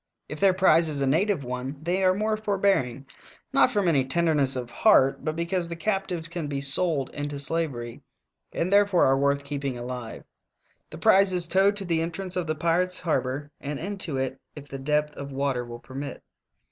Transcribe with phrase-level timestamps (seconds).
[0.27, 3.05] If their prize is a native one they are more forbearing,
[3.53, 8.01] not from any tenderness of heart, but because the captives can be sold into slavery,
[8.51, 10.23] and therefore are worth keeping alive.
[10.89, 14.39] The prize is towed to the entrance of the pirates' har bor and into it
[14.55, 16.23] if the depth of water will permit.